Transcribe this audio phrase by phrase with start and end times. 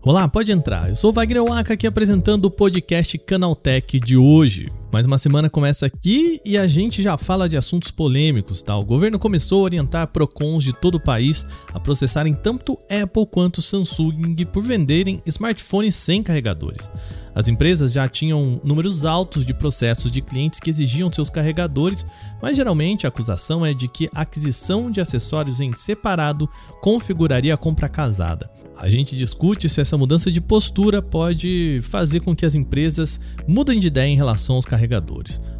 [0.00, 0.88] Olá, pode entrar.
[0.88, 4.70] Eu sou Wagner Waka aqui apresentando o podcast Canaltech de hoje.
[4.90, 8.74] Mais uma semana começa aqui e a gente já fala de assuntos polêmicos, tá?
[8.74, 13.60] O governo começou a orientar Procons de todo o país a processarem tanto Apple quanto
[13.60, 16.90] Samsung por venderem smartphones sem carregadores.
[17.34, 22.04] As empresas já tinham números altos de processos de clientes que exigiam seus carregadores,
[22.42, 26.48] mas geralmente a acusação é de que a aquisição de acessórios em separado
[26.80, 28.50] configuraria a compra casada.
[28.76, 33.78] A gente discute se essa mudança de postura pode fazer com que as empresas mudem
[33.78, 34.77] de ideia em relação aos carregadores.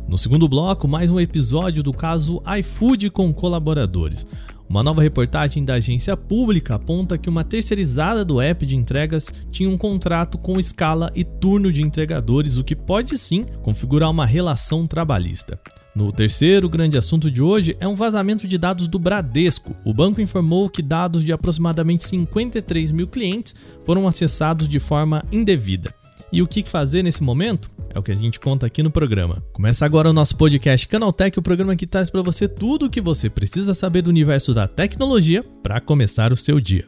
[0.08, 4.26] No segundo bloco, mais um episódio do caso iFood com colaboradores.
[4.68, 9.68] Uma nova reportagem da agência pública aponta que uma terceirizada do app de entregas tinha
[9.68, 14.86] um contrato com escala e turno de entregadores, o que pode sim configurar uma relação
[14.86, 15.58] trabalhista.
[15.96, 19.74] No terceiro grande assunto de hoje é um vazamento de dados do Bradesco.
[19.84, 25.94] O banco informou que dados de aproximadamente 53 mil clientes foram acessados de forma indevida.
[26.30, 27.70] E o que fazer nesse momento?
[27.88, 29.42] É o que a gente conta aqui no programa.
[29.50, 33.00] Começa agora o nosso podcast Canaltech, o programa que traz para você tudo o que
[33.00, 36.86] você precisa saber do universo da tecnologia para começar o seu dia.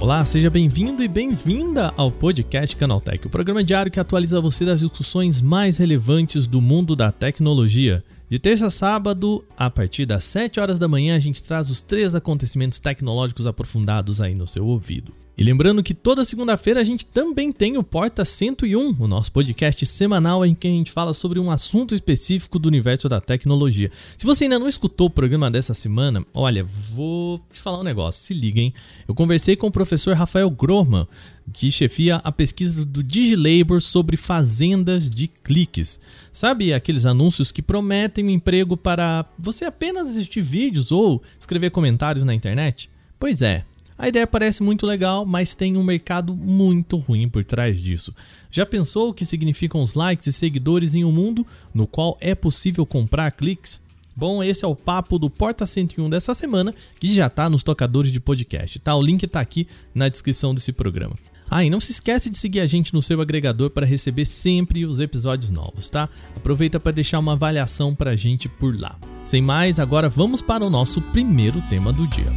[0.00, 4.78] Olá, seja bem-vindo e bem-vinda ao podcast Canaltech, o programa diário que atualiza você das
[4.78, 8.04] discussões mais relevantes do mundo da tecnologia.
[8.30, 11.80] De terça a sábado, a partir das 7 horas da manhã, a gente traz os
[11.80, 15.14] três acontecimentos tecnológicos aprofundados aí no seu ouvido.
[15.38, 19.86] E lembrando que toda segunda-feira a gente também tem o Porta 101, o nosso podcast
[19.86, 23.90] semanal em que a gente fala sobre um assunto específico do universo da tecnologia.
[24.18, 28.20] Se você ainda não escutou o programa dessa semana, olha, vou te falar um negócio,
[28.20, 28.74] se liguem.
[29.06, 31.06] Eu conversei com o professor Rafael Grohmann,
[31.52, 36.00] que chefia a pesquisa do DigiLabor sobre fazendas de cliques.
[36.32, 42.24] Sabe aqueles anúncios que prometem um emprego para você apenas assistir vídeos ou escrever comentários
[42.24, 42.90] na internet?
[43.18, 43.64] Pois é,
[43.98, 48.14] a ideia parece muito legal, mas tem um mercado muito ruim por trás disso.
[48.48, 51.44] Já pensou o que significam os likes e seguidores em um mundo
[51.74, 53.80] no qual é possível comprar cliques?
[54.14, 58.10] Bom, esse é o papo do Porta 101 dessa semana, que já está nos tocadores
[58.10, 58.94] de podcast, tá?
[58.94, 61.14] O link está aqui na descrição desse programa.
[61.50, 64.84] Ah, e não se esquece de seguir a gente no seu agregador para receber sempre
[64.84, 66.08] os episódios novos, tá?
[66.36, 68.98] Aproveita para deixar uma avaliação para a gente por lá.
[69.24, 72.32] Sem mais, agora vamos para o nosso primeiro tema do dia.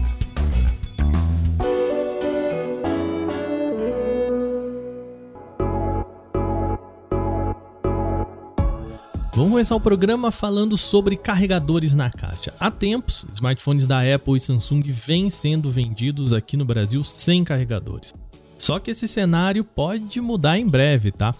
[9.34, 12.54] Vamos começar o programa falando sobre carregadores na caixa.
[12.60, 18.14] Há tempos, smartphones da Apple e Samsung vêm sendo vendidos aqui no Brasil sem carregadores.
[18.62, 21.34] Só que esse cenário pode mudar em breve, tá?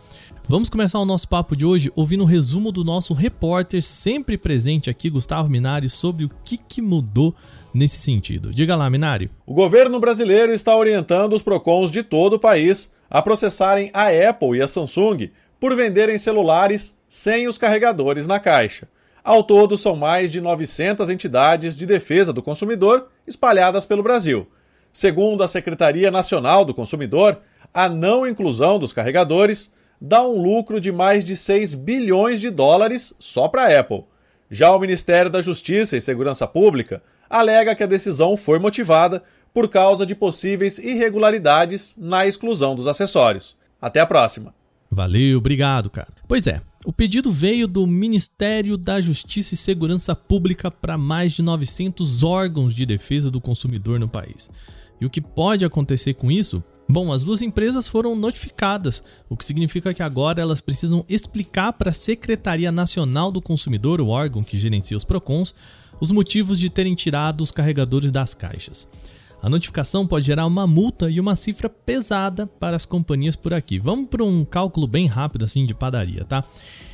[0.50, 4.90] Vamos começar o nosso papo de hoje ouvindo um resumo do nosso repórter sempre presente
[4.90, 7.36] aqui, Gustavo Minari, sobre o que, que mudou
[7.72, 8.50] nesse sentido.
[8.50, 9.30] Diga lá, Minari.
[9.46, 14.58] O governo brasileiro está orientando os PROCONs de todo o país a processarem a Apple
[14.58, 15.30] e a Samsung
[15.60, 18.88] por venderem celulares sem os carregadores na caixa.
[19.24, 24.48] Ao todo, são mais de 900 entidades de defesa do consumidor espalhadas pelo Brasil.
[24.91, 27.40] Segundo a Secretaria Nacional do Consumidor,
[27.74, 33.13] a não inclusão dos carregadores dá um lucro de mais de 6 bilhões de dólares
[33.19, 34.03] só para a Apple.
[34.50, 39.69] Já o Ministério da Justiça e Segurança Pública alega que a decisão foi motivada por
[39.69, 43.56] causa de possíveis irregularidades na exclusão dos acessórios.
[43.81, 44.53] Até a próxima!
[44.90, 46.09] Valeu, obrigado, cara.
[46.28, 51.41] Pois é, o pedido veio do Ministério da Justiça e Segurança Pública para mais de
[51.41, 54.50] 900 órgãos de defesa do consumidor no país.
[55.01, 56.63] E o que pode acontecer com isso?
[56.88, 61.89] Bom, as duas empresas foram notificadas, o que significa que agora elas precisam explicar para
[61.89, 65.56] a Secretaria Nacional do Consumidor, o órgão que gerencia os PROCONs,
[66.00, 68.88] os motivos de terem tirado os carregadores das caixas.
[69.41, 73.79] A notificação pode gerar uma multa e uma cifra pesada para as companhias por aqui.
[73.79, 76.44] Vamos para um cálculo bem rápido assim de padaria, tá?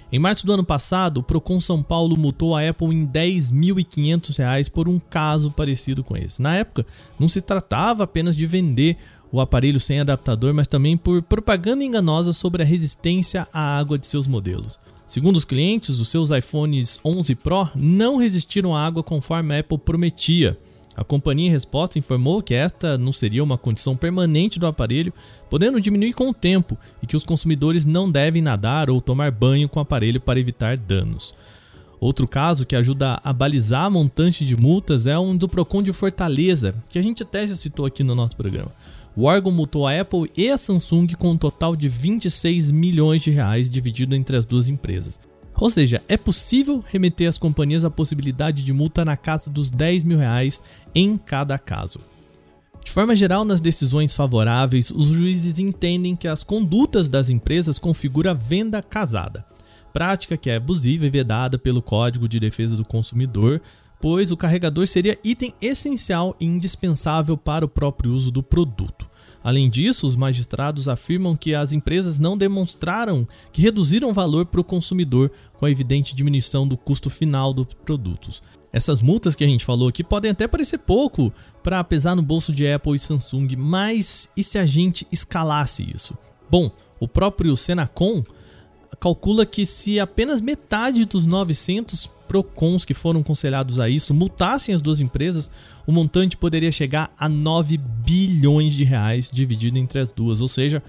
[0.09, 4.71] Em março do ano passado, o Procon São Paulo multou a Apple em R$ 10.500
[4.71, 6.41] por um caso parecido com esse.
[6.41, 6.85] Na época,
[7.19, 8.97] não se tratava apenas de vender
[9.29, 14.07] o aparelho sem adaptador, mas também por propaganda enganosa sobre a resistência à água de
[14.07, 14.79] seus modelos.
[15.05, 19.77] Segundo os clientes, os seus iPhones 11 Pro não resistiram à água conforme a Apple
[19.77, 20.57] prometia.
[20.97, 25.13] A companhia em resposta informou que esta não seria uma condição permanente do aparelho,
[25.47, 29.69] podendo diminuir com o tempo e que os consumidores não devem nadar ou tomar banho
[29.69, 31.35] com o aparelho para evitar danos.
[31.99, 35.93] Outro caso que ajuda a balizar a montante de multas é um do Procon de
[35.93, 38.71] Fortaleza, que a gente até já citou aqui no nosso programa.
[39.15, 43.29] O órgão multou a Apple e a Samsung com um total de 26 milhões de
[43.29, 45.19] reais dividido entre as duas empresas.
[45.59, 50.03] Ou seja, é possível remeter às companhias a possibilidade de multa na casa dos 10
[50.03, 50.61] mil reais
[50.93, 51.99] em cada caso.
[52.83, 58.33] De forma geral, nas decisões favoráveis, os juízes entendem que as condutas das empresas configuram
[58.33, 59.45] venda casada,
[59.91, 63.61] prática que é abusiva e vedada pelo Código de Defesa do Consumidor,
[63.99, 69.09] pois o carregador seria item essencial e indispensável para o próprio uso do produto.
[69.43, 74.63] Além disso, os magistrados afirmam que as empresas não demonstraram que reduziram valor para o
[74.63, 78.41] consumidor com a evidente diminuição do custo final dos produtos.
[78.71, 82.51] Essas multas que a gente falou aqui podem até parecer pouco para pesar no bolso
[82.53, 86.17] de Apple e Samsung, mas e se a gente escalasse isso?
[86.49, 86.69] Bom,
[86.99, 88.23] o próprio Senacom
[88.99, 94.81] calcula que se apenas metade dos 900 Procons que foram conselhados a isso multassem as
[94.81, 95.49] duas empresas,
[95.87, 100.83] o montante poderia chegar a 9 bilhões de reais dividido entre as duas, ou seja,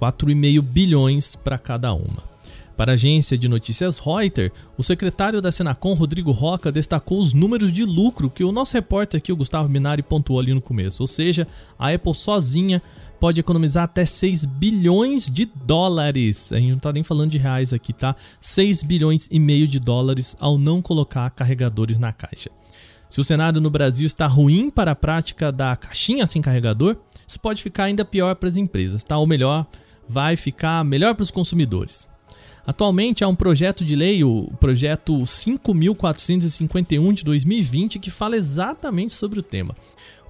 [0.00, 2.32] 4,5 bilhões para cada uma.
[2.74, 7.70] Para a agência de notícias Reuters, o secretário da Senacom, Rodrigo Roca, destacou os números
[7.70, 11.02] de lucro que o nosso repórter aqui, o Gustavo Minari, pontuou ali no começo.
[11.02, 11.46] Ou seja,
[11.78, 12.82] a Apple sozinha
[13.20, 16.50] pode economizar até 6 bilhões de dólares.
[16.50, 18.16] A gente não está nem falando de reais aqui, tá?
[18.40, 22.50] 6 bilhões e meio de dólares ao não colocar carregadores na caixa.
[23.12, 26.96] Se o cenário no Brasil está ruim para a prática da caixinha sem carregador,
[27.28, 29.18] isso pode ficar ainda pior para as empresas, tá?
[29.18, 29.66] Ou melhor,
[30.08, 32.08] vai ficar melhor para os consumidores.
[32.66, 39.40] Atualmente há um projeto de lei, o projeto 5451 de 2020, que fala exatamente sobre
[39.40, 39.76] o tema.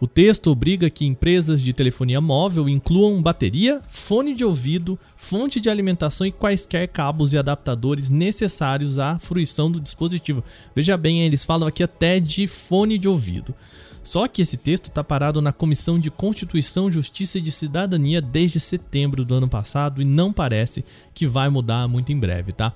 [0.03, 5.71] O texto obriga que empresas de telefonia móvel incluam bateria, fone de ouvido, fonte de
[5.71, 10.43] alimentação e quaisquer cabos e adaptadores necessários à fruição do dispositivo.
[10.75, 13.55] Veja bem, eles falam aqui até de fone de ouvido.
[14.03, 18.59] Só que esse texto está parado na Comissão de Constituição, Justiça e de Cidadania desde
[18.59, 20.85] setembro do ano passado e não parece
[21.15, 22.73] que vai mudar muito em breve, tá?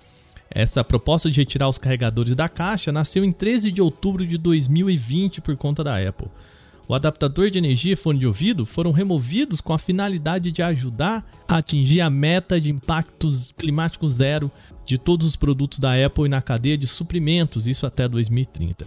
[0.49, 5.41] Essa proposta de retirar os carregadores da caixa nasceu em 13 de outubro de 2020
[5.41, 6.29] por conta da Apple.
[6.89, 11.27] O adaptador de energia e fone de ouvido foram removidos com a finalidade de ajudar
[11.49, 14.51] a atingir a meta de impactos climáticos zero
[14.85, 18.87] de todos os produtos da Apple na cadeia de suprimentos, isso até 2030.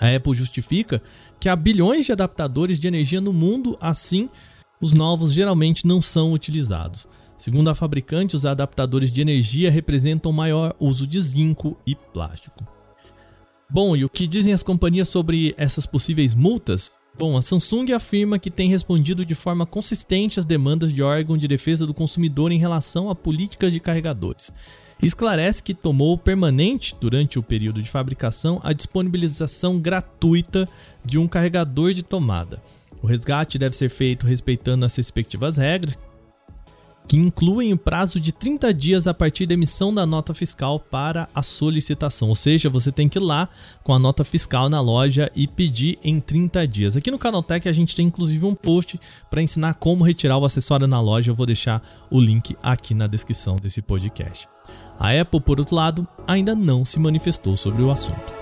[0.00, 1.02] A Apple justifica
[1.38, 4.30] que há bilhões de adaptadores de energia no mundo, assim,
[4.80, 7.06] os novos geralmente não são utilizados.
[7.36, 12.66] Segundo a fabricante, os adaptadores de energia representam maior uso de zinco e plástico.
[13.68, 16.90] Bom, e o que dizem as companhias sobre essas possíveis multas?
[17.20, 21.46] Bom, a Samsung afirma que tem respondido de forma consistente às demandas de órgão de
[21.46, 24.50] defesa do consumidor em relação a políticas de carregadores.
[25.02, 30.66] Esclarece que tomou permanente, durante o período de fabricação, a disponibilização gratuita
[31.04, 32.62] de um carregador de tomada.
[33.02, 35.98] O resgate deve ser feito respeitando as respectivas regras,
[37.10, 41.28] que incluem o prazo de 30 dias a partir da emissão da nota fiscal para
[41.34, 42.28] a solicitação.
[42.28, 43.48] Ou seja, você tem que ir lá
[43.82, 46.96] com a nota fiscal na loja e pedir em 30 dias.
[46.96, 50.86] Aqui no Canaltech a gente tem inclusive um post para ensinar como retirar o acessório
[50.86, 51.32] na loja.
[51.32, 54.48] Eu vou deixar o link aqui na descrição desse podcast.
[54.96, 58.32] A Apple, por outro lado, ainda não se manifestou sobre o assunto.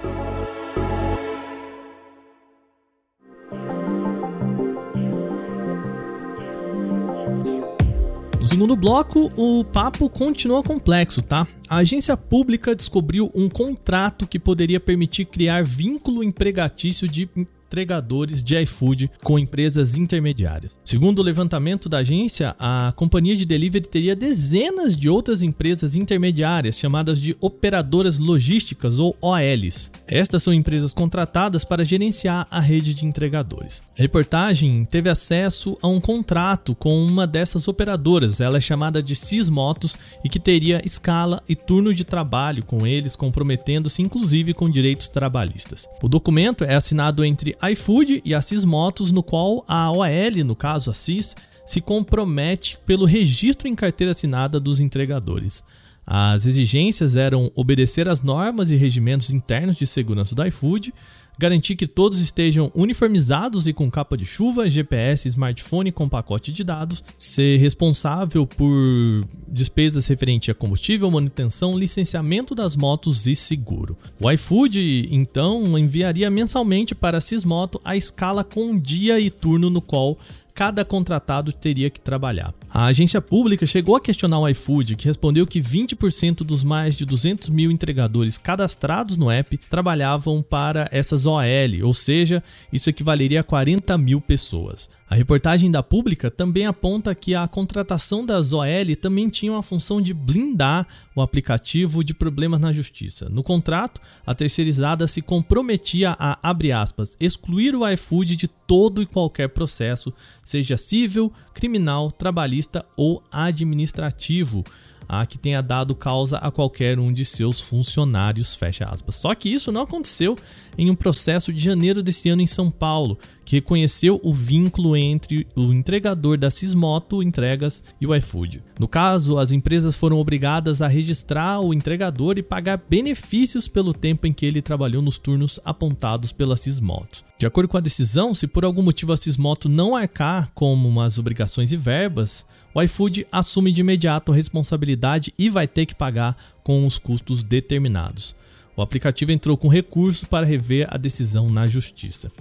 [8.49, 11.47] Segundo bloco, o papo continua complexo, tá?
[11.69, 17.29] A agência pública descobriu um contrato que poderia permitir criar vínculo empregatício de
[17.69, 20.81] entregadores de iFood com empresas intermediárias.
[20.83, 26.79] Segundo o levantamento da agência, a companhia de delivery teria dezenas de outras empresas intermediárias
[26.79, 29.91] chamadas de operadoras logísticas ou OLs.
[30.07, 33.83] Estas são empresas contratadas para gerenciar a rede de entregadores.
[33.99, 39.15] A reportagem teve acesso a um contrato com uma dessas operadoras, ela é chamada de
[39.15, 45.09] Cismotos e que teria escala e turno de trabalho com eles, comprometendo-se inclusive com direitos
[45.09, 45.87] trabalhistas.
[46.01, 50.91] O documento é assinado entre iFood e a Motos, no qual a OL, no caso
[50.91, 51.37] a CIS,
[51.67, 55.63] se compromete pelo registro em carteira assinada dos entregadores.
[56.07, 60.95] As exigências eram obedecer às normas e regimentos internos de segurança do iFood,
[61.39, 66.65] garantir que todos estejam uniformizados e com capa de chuva, GPS, smartphone com pacote de
[66.65, 73.97] dados, ser responsável por despesas referentes a combustível, manutenção, licenciamento das motos e seguro.
[74.21, 79.81] O iFood então enviaria mensalmente para a Sismoto a escala com dia e turno no
[79.81, 80.19] qual
[80.59, 82.53] cada contratado teria que trabalhar.
[82.69, 87.07] A agência pública chegou a questionar o iFood, que respondeu que 20% dos mais de
[87.07, 91.45] 200 mil entregadores cadastrados no app trabalhavam para essas OL,
[91.85, 94.91] ou seja, isso equivaleria a 40 mil pessoas.
[95.11, 100.03] A reportagem da Pública também aponta que a contratação da OL também tinha uma função
[100.03, 100.87] de blindar
[101.17, 103.27] o aplicativo de problemas na justiça.
[103.31, 106.39] No contrato, a terceirizada se comprometia a,
[106.75, 110.13] aspas, excluir o iFood de todo e qualquer processo,
[110.45, 114.63] seja civil, criminal, trabalhista ou administrativo
[115.09, 119.17] a que tenha dado causa a qualquer um de seus funcionários, fecha aspas.
[119.17, 120.37] Só que isso não aconteceu
[120.77, 125.47] em um processo de janeiro desse ano em São Paulo, que reconheceu o vínculo entre
[125.57, 128.63] o entregador da Sismoto Entregas e o iFood.
[128.79, 134.27] No caso, as empresas foram obrigadas a registrar o entregador e pagar benefícios pelo tempo
[134.27, 137.28] em que ele trabalhou nos turnos apontados pela Sismoto.
[137.39, 141.19] De acordo com a decisão, se por algum motivo a Sismoto não arcar como umas
[141.19, 146.37] obrigações e verbas, o iFood assume de imediato a responsabilidade e vai ter que pagar
[146.65, 148.35] com os custos determinados.
[148.77, 152.33] O aplicativo entrou com recurso para rever a decisão na justiça.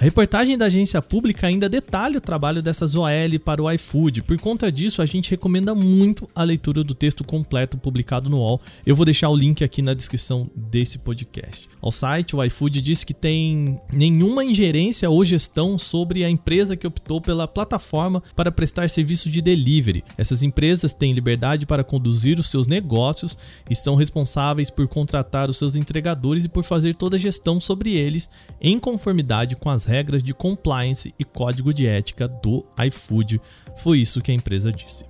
[0.00, 3.08] A reportagem da agência pública ainda detalha o trabalho dessas OL
[3.44, 4.22] para o iFood.
[4.22, 8.60] Por conta disso, a gente recomenda muito a leitura do texto completo publicado no UOL.
[8.86, 11.68] Eu vou deixar o link aqui na descrição desse podcast.
[11.82, 16.86] Ao site, o iFood diz que tem nenhuma ingerência ou gestão sobre a empresa que
[16.86, 20.04] optou pela plataforma para prestar serviço de delivery.
[20.16, 23.36] Essas empresas têm liberdade para conduzir os seus negócios
[23.68, 27.96] e são responsáveis por contratar os seus entregadores e por fazer toda a gestão sobre
[27.96, 33.40] eles em conformidade com as regras de compliance e código de ética do iFood.
[33.78, 35.04] Foi isso que a empresa disse.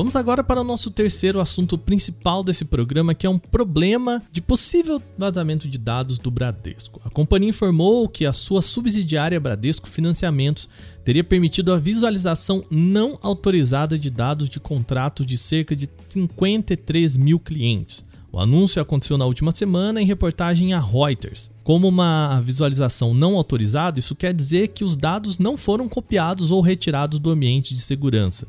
[0.00, 4.40] Vamos agora para o nosso terceiro assunto principal desse programa, que é um problema de
[4.40, 6.98] possível vazamento de dados do Bradesco.
[7.04, 10.70] A companhia informou que a sua subsidiária Bradesco Financiamentos
[11.04, 17.38] teria permitido a visualização não autorizada de dados de contratos de cerca de 53 mil
[17.38, 18.02] clientes.
[18.32, 21.50] O anúncio aconteceu na última semana em reportagem a Reuters.
[21.62, 26.62] Como uma visualização não autorizada, isso quer dizer que os dados não foram copiados ou
[26.62, 28.48] retirados do ambiente de segurança.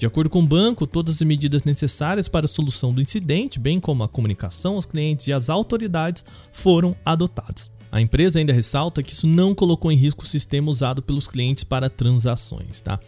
[0.00, 3.78] De acordo com o banco, todas as medidas necessárias para a solução do incidente, bem
[3.78, 7.70] como a comunicação aos clientes e às autoridades, foram adotadas.
[7.92, 11.64] A empresa ainda ressalta que isso não colocou em risco o sistema usado pelos clientes
[11.64, 12.80] para transações.
[12.80, 12.98] Tá?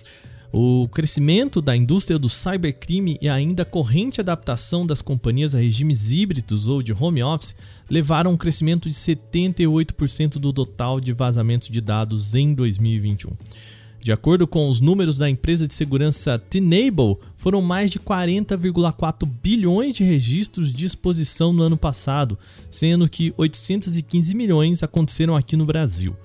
[0.53, 6.11] O crescimento da indústria do cybercrime e ainda a corrente adaptação das companhias a regimes
[6.11, 7.57] híbridos ou de home office
[7.89, 13.31] levaram a um crescimento de 78% do total de vazamentos de dados em 2021.
[14.03, 19.95] De acordo com os números da empresa de segurança Tenable, foram mais de 40,4 bilhões
[19.95, 22.37] de registros de exposição no ano passado,
[22.69, 26.17] sendo que 815 milhões aconteceram aqui no Brasil.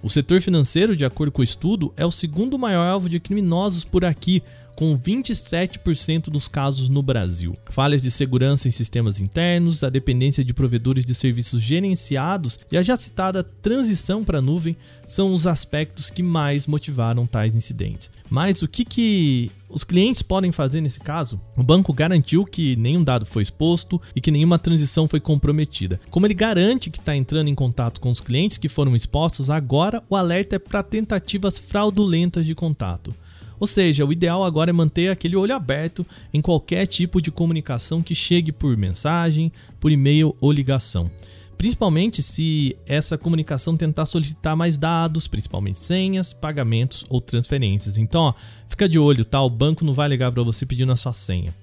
[0.00, 3.82] O setor financeiro, de acordo com o estudo, é o segundo maior alvo de criminosos
[3.82, 4.40] por aqui,
[4.74, 7.56] com 27% dos casos no Brasil.
[7.70, 12.82] Falhas de segurança em sistemas internos, a dependência de provedores de serviços gerenciados e a
[12.82, 14.76] já citada transição para a nuvem
[15.06, 18.10] são os aspectos que mais motivaram tais incidentes.
[18.30, 21.40] Mas o que, que os clientes podem fazer nesse caso?
[21.56, 26.00] O banco garantiu que nenhum dado foi exposto e que nenhuma transição foi comprometida.
[26.10, 30.02] Como ele garante que está entrando em contato com os clientes que foram expostos, agora
[30.08, 33.14] o alerta é para tentativas fraudulentas de contato.
[33.58, 38.02] Ou seja, o ideal agora é manter aquele olho aberto em qualquer tipo de comunicação
[38.02, 41.10] que chegue por mensagem, por e-mail ou ligação.
[41.56, 47.96] Principalmente se essa comunicação tentar solicitar mais dados, principalmente senhas, pagamentos ou transferências.
[47.96, 48.34] Então, ó,
[48.68, 49.40] fica de olho, tá?
[49.40, 51.54] O banco não vai ligar para você pedindo a sua senha.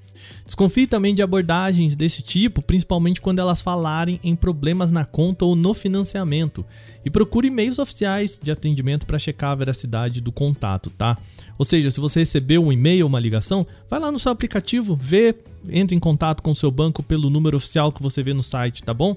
[0.45, 5.55] Desconfie também de abordagens desse tipo, principalmente quando elas falarem em problemas na conta ou
[5.55, 6.65] no financiamento.
[7.05, 11.17] E procure e-mails oficiais de atendimento para checar a veracidade do contato, tá?
[11.57, 14.97] Ou seja, se você recebeu um e-mail ou uma ligação, vai lá no seu aplicativo,
[14.99, 15.35] vê,
[15.69, 18.83] entre em contato com o seu banco pelo número oficial que você vê no site,
[18.83, 19.15] tá bom?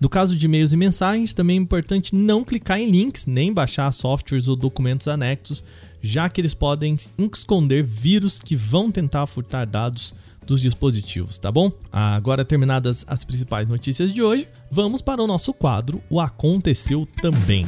[0.00, 3.90] No caso de e-mails e mensagens, também é importante não clicar em links, nem baixar
[3.92, 5.64] softwares ou documentos anexos,
[6.00, 6.96] já que eles podem
[7.34, 10.14] esconder vírus que vão tentar furtar dados
[10.48, 11.70] dos dispositivos, tá bom?
[11.92, 17.66] Agora terminadas as principais notícias de hoje, vamos para o nosso quadro O Aconteceu Também.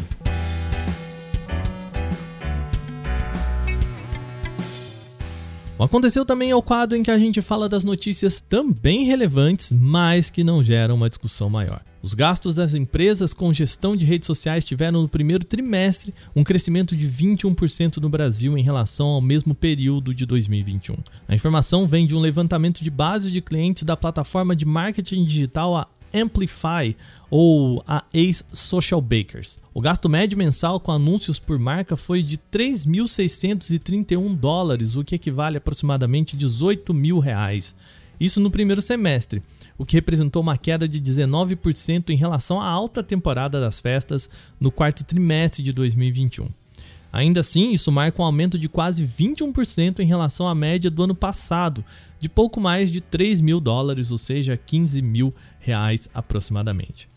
[5.79, 9.73] O Aconteceu também é o quadro em que a gente fala das notícias também relevantes,
[9.73, 11.83] mas que não geram uma discussão maior.
[12.02, 16.97] Os gastos das empresas com gestão de redes sociais tiveram no primeiro trimestre um crescimento
[16.97, 20.97] de 21% no Brasil em relação ao mesmo período de 2021.
[21.28, 25.76] A informação vem de um levantamento de base de clientes da plataforma de marketing digital
[25.76, 26.97] a Amplify
[27.30, 29.59] ou a Ace Social Bakers.
[29.73, 35.57] O gasto médio mensal com anúncios por marca foi de 3.631 dólares, o que equivale
[35.57, 37.75] a aproximadamente 18 mil reais.
[38.21, 39.43] Isso no primeiro semestre,
[39.79, 44.29] o que representou uma queda de 19% em relação à alta temporada das festas
[44.61, 46.49] no quarto trimestre de 2021.
[47.12, 51.15] Ainda assim, isso marca um aumento de quase 21% em relação à média do ano
[51.15, 51.85] passado,
[52.21, 57.09] de pouco mais de 3 mil dólares, ou seja, 15 mil reais aproximadamente.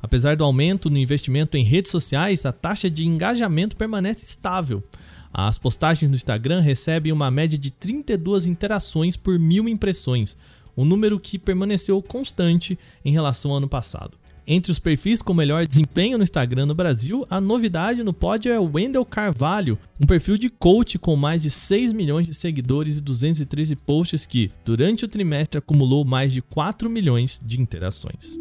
[0.00, 4.82] Apesar do aumento no investimento em redes sociais, a taxa de engajamento permanece estável.
[5.32, 10.36] As postagens no Instagram recebem uma média de 32 interações por mil impressões,
[10.76, 14.18] um número que permaneceu constante em relação ao ano passado.
[14.46, 18.58] Entre os perfis com melhor desempenho no Instagram no Brasil, a novidade no pódio é
[18.58, 23.00] o Wendel Carvalho, um perfil de coach com mais de 6 milhões de seguidores e
[23.00, 28.36] 213 posts que, durante o trimestre, acumulou mais de 4 milhões de interações.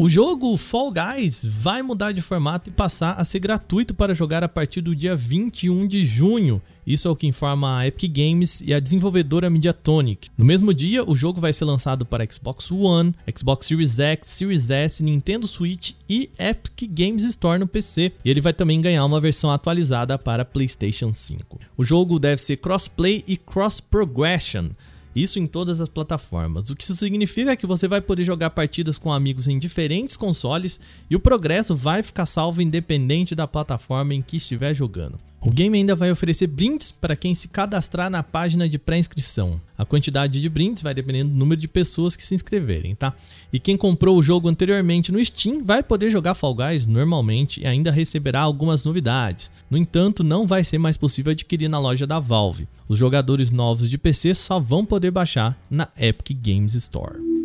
[0.00, 4.44] O jogo Fall Guys vai mudar de formato e passar a ser gratuito para jogar
[4.44, 6.62] a partir do dia 21 de junho.
[6.86, 10.30] Isso é o que informa a Epic Games e a desenvolvedora Mediatonic.
[10.38, 14.70] No mesmo dia, o jogo vai ser lançado para Xbox One, Xbox Series X, Series
[14.70, 18.12] S, Nintendo Switch e Epic Games Store no PC.
[18.24, 21.58] E ele vai também ganhar uma versão atualizada para PlayStation 5.
[21.76, 24.68] O jogo deve ser crossplay e cross progression.
[25.14, 26.70] Isso em todas as plataformas.
[26.70, 30.16] O que isso significa é que você vai poder jogar partidas com amigos em diferentes
[30.16, 30.78] consoles
[31.10, 35.18] e o progresso vai ficar salvo independente da plataforma em que estiver jogando.
[35.40, 39.60] O game ainda vai oferecer brindes para quem se cadastrar na página de pré-inscrição.
[39.76, 43.14] A quantidade de brindes vai dependendo do número de pessoas que se inscreverem, tá?
[43.52, 47.66] E quem comprou o jogo anteriormente no Steam vai poder jogar Fall Guys normalmente e
[47.66, 49.50] ainda receberá algumas novidades.
[49.70, 52.66] No entanto, não vai ser mais possível adquirir na loja da Valve.
[52.88, 57.37] Os jogadores novos de PC só vão poder baixar na Epic Games Store.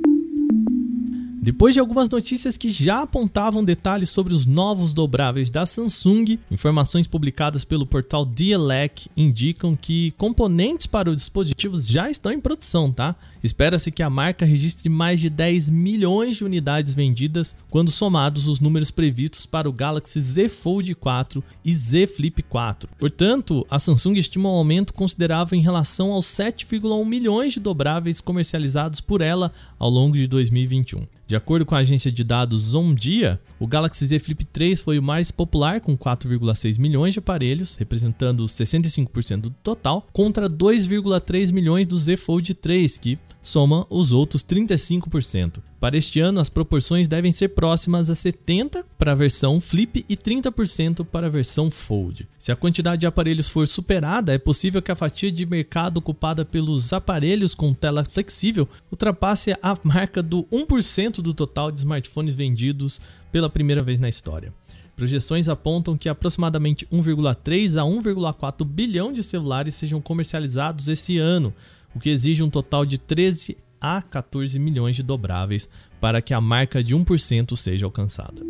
[1.44, 7.06] Depois de algumas notícias que já apontavam detalhes sobre os novos dobráveis da Samsung, informações
[7.06, 13.14] publicadas pelo portal Dielec indicam que componentes para os dispositivos já estão em produção, tá?
[13.44, 18.62] Espera-se que a marca registre mais de 10 milhões de unidades vendidas quando somados os
[18.62, 22.90] números previstos para o Galaxy Z Fold 4 e Z Flip 4.
[22.98, 29.02] Portanto, a Samsung estima um aumento considerável em relação aos 7,1 milhões de dobráveis comercializados
[29.02, 31.06] por ela ao longo de 2021.
[31.34, 35.02] De acordo com a agência de dados Omdia, o Galaxy Z Flip 3 foi o
[35.02, 41.98] mais popular com 4,6 milhões de aparelhos, representando 65% do total, contra 2,3 milhões do
[41.98, 45.62] Z Fold 3, que soma os outros 35%.
[45.80, 50.16] Para este ano, as proporções devem ser próximas a 70% para a versão Flip e
[50.16, 52.28] 30% para a versão Fold.
[52.40, 56.46] Se a quantidade de aparelhos for superada, é possível que a fatia de mercado ocupada
[56.46, 63.02] pelos aparelhos com tela flexível ultrapasse a marca do 1% do total de smartphones vendidos
[63.30, 64.54] pela primeira vez na história.
[64.96, 71.54] Projeções apontam que aproximadamente 1,3 a 1,4 bilhão de celulares sejam comercializados esse ano,
[71.96, 76.42] o que exige um total de 13 a 14 milhões de dobráveis para que a
[76.42, 78.42] marca de 1% seja alcançada.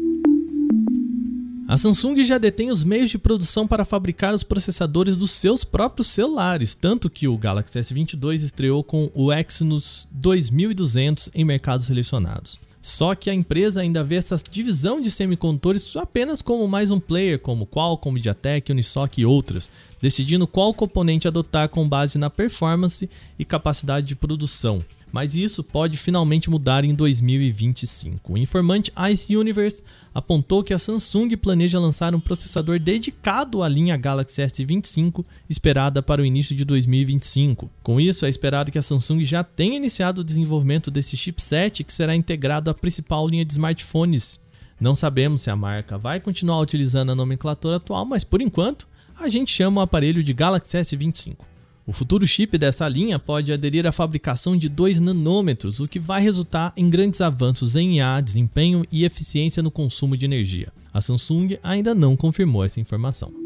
[1.67, 6.07] A Samsung já detém os meios de produção para fabricar os processadores dos seus próprios
[6.07, 12.59] celulares, tanto que o Galaxy S22 estreou com o Exynos 2200 em mercados selecionados.
[12.85, 17.39] Só que a empresa ainda vê essa divisão de semicondutores apenas como mais um player,
[17.39, 19.69] como Qualcomm, MediaTek, Unisoc e outras,
[20.01, 24.83] decidindo qual componente adotar com base na performance e capacidade de produção.
[25.13, 28.33] Mas isso pode finalmente mudar em 2025.
[28.33, 33.95] O informante Ice Universe apontou que a Samsung planeja lançar um processador dedicado à linha
[33.95, 37.69] Galaxy S25, esperada para o início de 2025.
[37.83, 41.93] Com isso, é esperado que a Samsung já tenha iniciado o desenvolvimento desse chipset que
[41.93, 44.39] será integrado à principal linha de smartphones.
[44.81, 48.87] Não sabemos se a marca vai continuar utilizando a nomenclatura atual, mas por enquanto
[49.21, 51.52] a gente chama o aparelho de Galaxy S25.
[51.85, 56.21] O futuro chip dessa linha pode aderir à fabricação de 2 nanômetros, o que vai
[56.21, 60.71] resultar em grandes avanços em IA, desempenho e eficiência no consumo de energia.
[60.93, 63.42] A Samsung ainda não confirmou essa informação.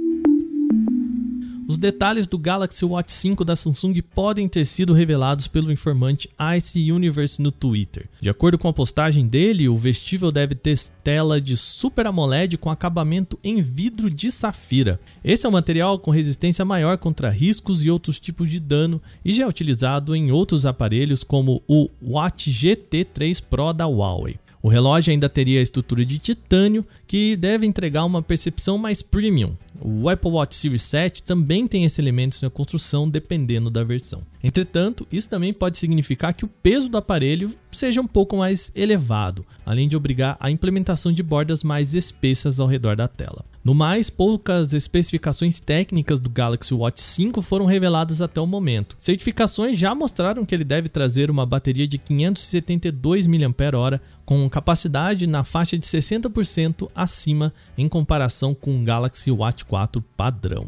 [1.67, 6.89] Os detalhes do Galaxy Watch 5 da Samsung podem ter sido revelados pelo informante Ice
[6.89, 8.08] Universe no Twitter.
[8.21, 12.69] De acordo com a postagem dele, o vestível deve ter tela de Super AMOLED com
[12.69, 14.97] acabamento em vidro de safira.
[15.21, 19.34] Esse é um material com resistência maior contra riscos e outros tipos de dano e
[19.34, 24.39] já é utilizado em outros aparelhos como o Watch GT3 Pro da Huawei.
[24.62, 29.56] O relógio ainda teria a estrutura de titânio, que deve entregar uma percepção mais premium.
[29.79, 34.23] O Apple Watch Series 7 também tem esse elemento na construção, dependendo da versão.
[34.43, 39.45] Entretanto, isso também pode significar que o peso do aparelho seja um pouco mais elevado,
[39.65, 43.45] além de obrigar a implementação de bordas mais espessas ao redor da tela.
[43.67, 48.95] No mais, poucas especificações técnicas do Galaxy Watch 5 foram reveladas até o momento.
[48.97, 55.43] Certificações já mostraram que ele deve trazer uma bateria de 572 mAh com capacidade na
[55.43, 60.65] faixa de 60% acima em comparação com o Galaxy Watch 4 padrão.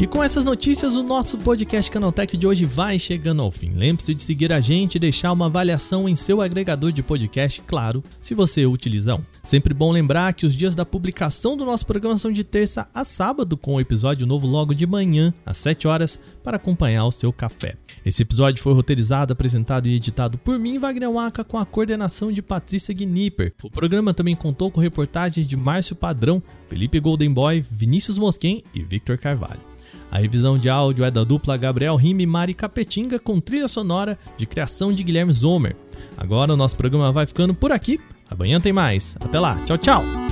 [0.00, 3.72] E com essas notícias, o nosso podcast Canaltech de hoje vai chegando ao fim.
[3.72, 8.04] Lembre-se de seguir a gente e deixar uma avaliação em seu agregador de podcast, claro,
[8.22, 9.22] se você utiliza um.
[9.42, 13.02] Sempre bom lembrar que os dias da publicação do nosso programa são de terça a
[13.02, 17.32] sábado, com o episódio novo logo de manhã, às 7 horas, para acompanhar o seu
[17.32, 17.74] café.
[18.06, 22.40] Esse episódio foi roteirizado, apresentado e editado por mim, Wagner Waka, com a coordenação de
[22.40, 23.52] Patrícia Gnipper.
[23.64, 29.18] O programa também contou com reportagens de Márcio Padrão, Felipe Goldenboy, Vinícius Mosquen e Victor
[29.18, 29.77] Carvalho.
[30.10, 34.18] A revisão de áudio é da dupla Gabriel Rime e Mari Capetinga com trilha sonora
[34.36, 35.76] de criação de Guilherme Zomer.
[36.16, 38.00] Agora o nosso programa vai ficando por aqui.
[38.30, 39.16] Amanhã tem mais.
[39.20, 39.56] Até lá.
[39.62, 40.27] Tchau, tchau.